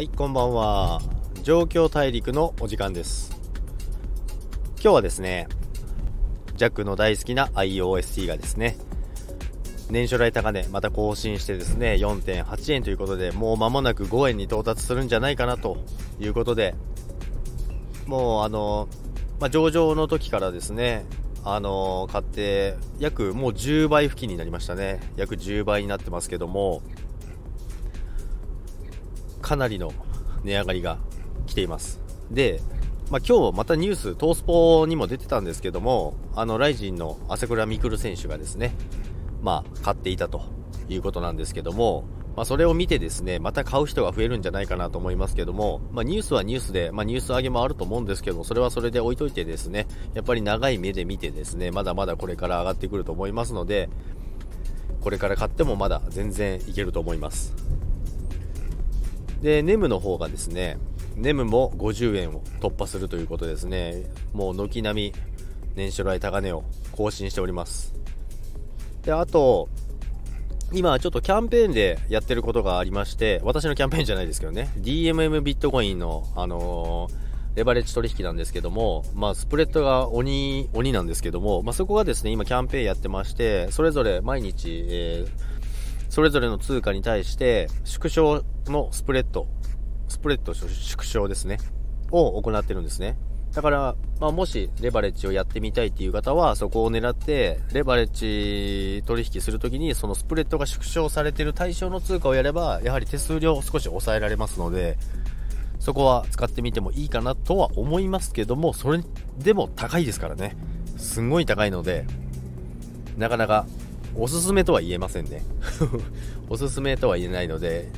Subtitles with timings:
[0.00, 1.02] はい、こんばんは。
[1.42, 3.38] 状況大陸のお時間です。
[4.76, 5.46] 今日はですね、
[6.56, 8.78] ジャックの大好きな IOST がですね、
[9.90, 15.76] 年初来高値また更新してですね、4.8円ということで、もう間もなく5円に到達するんじゃないかなと
[16.18, 16.74] いうことで、
[18.06, 18.88] もうあの、
[19.38, 21.04] まあ、上場の時からですね、
[21.44, 26.82] あの買って約もう10倍付近になりましたね約10倍になってますけども
[29.50, 29.92] かなりの
[30.44, 30.98] 値上がりが
[31.48, 32.00] 来ています
[32.30, 32.60] で、
[33.10, 38.76] まあ、今日またニューストースポにも出てたんですけどもあのライジンの朝倉未来選手がですね
[39.42, 40.42] まあ買っていたと
[40.88, 42.04] いうことなんですけども
[42.36, 53.90] まあ、それを見てですね、また買う人が増えるんじゃないかなと思いますけども、まあ、ニュースはニュースで、まあ、ニュース上げもあると思うんですけど、それはそれで置いといてですね、やっぱり長い目で見てですね、まだまだこれから上がってくると思いますので、
[55.00, 57.52] これから買ってもまだ全然いけると思います。
[59.40, 60.78] で、ネムの方がですね、
[61.16, 65.30] ネムも50円を突破するということですね、もう軒並み
[65.76, 67.94] 年初来高値を更新しております。
[69.02, 69.68] で、あと、
[70.72, 85.30] 今ちょっとキャンペーンでやってることがありまして、私のキャンペーンじゃないですけどね、DMM ビットコインの、あのー、レバレッジ取引なんですけども、まあ、スプレッドが鬼、鬼なんですけども、まあ、そこがですね、今キャンペーンやってまして、それぞれ毎日、えー、
[86.10, 89.46] それぞれの通貨に対して、縮小のスプレッド、
[90.08, 90.68] スプレッド縮
[91.04, 91.58] 小ですね、
[92.10, 93.16] を行ってるんですね。
[93.54, 104.98] だから、まあ、もしレバレッジをやってみたいっていう方は、そこを狙って、レバレッジ取引するときに、そのスプレッドが縮小されてる対象の通貨をやれば、やはり手数料を少し抑えられますので、
[105.78, 109.00] そこは使ってみてもいいかなとは思いますけども、それ
[109.38, 110.56] でも高いですからね。
[110.96, 112.04] すんごい高いので、
[113.16, 113.66] なかなか
[114.14, 115.42] おすすめとは言えませんね。
[116.48, 117.90] おすすめとは言えないので、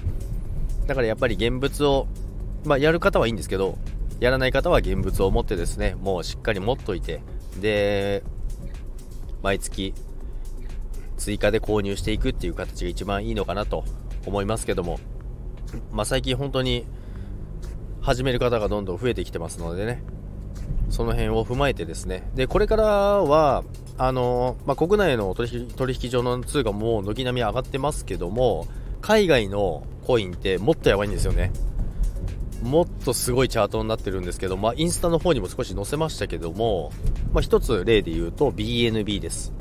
[0.87, 2.07] だからやっぱり現物を、
[2.65, 3.79] まあ、やる方はいいんですけど、
[4.21, 7.21] やらない方は現物を持ってですね、もうしっかり持っといて、
[7.61, 8.23] で、
[9.43, 9.95] 毎月
[11.17, 13.85] 追加で購入していくっていう形が一番いいのかなと
[14.27, 14.99] 思いますけども、
[15.91, 16.85] まあ、最近本当に
[18.01, 20.03] 始める方がどんどん増えてきてますのでね、
[20.91, 23.65] その辺を踏まえてですね、で、これからは、
[23.99, 28.67] あの、まあ、国内の取引所の通貨も軒並み上がってますけども、
[29.01, 31.53] 海外のコインってもっとやばいんですよね。
[32.63, 36.93] もっとすごいチャートになってるんですけど、まあ、インスタの方にも少し載せましたけども、
[37.33, 39.53] まあ、一つ例で言うと BNB です。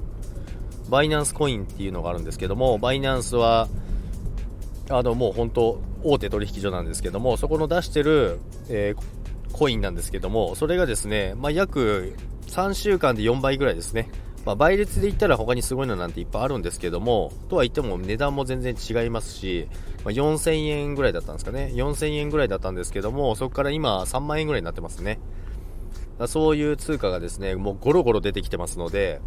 [0.89, 3.69] バイナンスコインっていうのがあるんですけども、バイナンスは、
[4.89, 8.39] あの、もう本当、大手取引所なんですけども、そこの出してる、
[8.69, 9.20] えー、
[9.51, 12.15] コインなんですけども、それがですね、まあ、約
[12.47, 14.09] 3週間で4倍ぐらいですね。
[14.45, 19.67] まあ、倍率で言ったら他にすごいのなんていっぱいあるんですけども、とは言っても値段も全然違いますし、
[20.03, 21.71] まあ、4000円ぐらいだったんですかね。
[21.75, 25.19] 4000円ぐらいだったんですけども、そこから今3万円ぐらいになってますね。
[26.27, 29.21] そういう通貨がですね、もうゴロゴロ出てきてますので、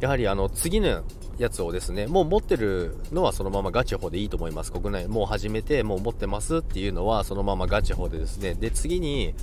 [0.00, 1.02] やはりあの次の
[1.38, 4.72] やつをですね、もう持ってるのはそのままガチホでいいと思います。
[4.72, 9.34] 国内もう始めて、もう持ってますっていうのはそのままガチホでですね、で、次に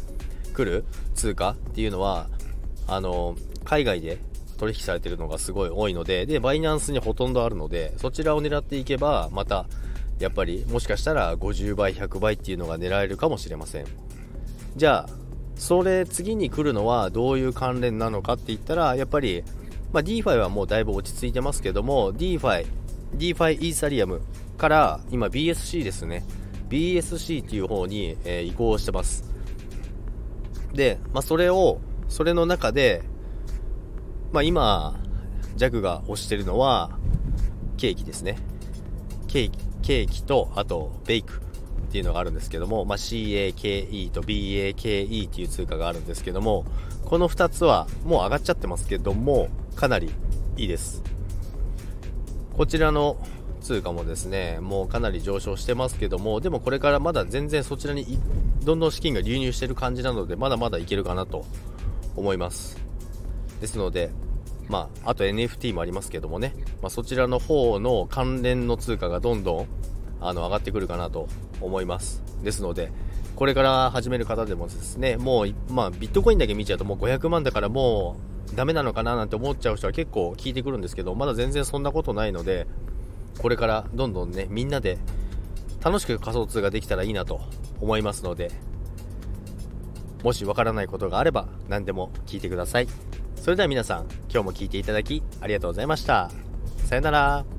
[0.53, 0.85] 来る
[1.16, 2.28] 通貨っていうのは、
[2.88, 4.17] あの、海外で
[4.57, 9.66] 取引されてるのがすごい多いので、で、バイナンスにほとんどあるので、そちらを狙っていけば、また、
[10.19, 13.85] やっぱり、もしかしたら50倍、100倍っていうのが狙えるかもしれません。
[14.75, 15.09] じゃあ、
[15.55, 19.44] それ次に来るのはどういう関連なのかって言ったら、やっぱり、
[19.91, 22.67] まあ、DeFi はもうだいぶ落ち着いてますけども、DeFi、
[23.16, 24.22] DeFi イーサリアム
[24.57, 26.23] から今 BSC ですね。
[26.69, 29.23] BSC っていう方に、えー、移行してます。
[30.73, 33.03] で、まあ、それを、それの中で、
[34.31, 34.99] まあ、今、
[35.55, 36.97] ジャグが推してるのは、
[37.78, 38.38] ケーキですね。
[39.28, 41.41] ケーキ、ケーキと、あと、ベイク
[41.89, 46.66] っていうのがあるんですけども、まあ、CAKE と BAKE っていう通貨があるんですけども、
[47.03, 50.11] この2つはもう上がっちゃってますけども、かなり
[50.55, 51.01] いいです。
[52.55, 53.17] こちらの
[53.61, 58.19] 通貨もですね、もうかなり上昇してますけども、でもこれからまだ全然そちらに
[58.64, 61.43] どんどん資金が流入してる感じなので、まだまだいけるかなと
[62.16, 62.78] 思います。
[63.61, 64.11] ですので、
[64.67, 66.53] まあ、あと NFT もありますけどもね、
[66.84, 69.67] まあ、そちらの方の関連の通貨がどんどん
[70.21, 71.27] あの上がってくるかなと
[71.61, 72.23] 思います。
[72.43, 72.91] ですので、
[73.35, 78.17] これから始める方でもですね、もう、まあ、ビットコインだけ見ちゃうともう500万だからも
[78.51, 82.67] うダメなのかななんて思っちゃう人は結構聞いてくるんですけど、まだ全然そんなことないので、
[83.41, 84.97] これからどんどんね、みんなで
[85.83, 87.41] 楽しく仮想通ができたらいいなと
[87.79, 88.51] 思いますので、
[90.23, 92.87] もしわからないことがあれば何でも聞いてください。
[93.35, 96.29] それでは皆さん、今日も聴いていただきありがとうございました。
[96.85, 97.59] さよなら。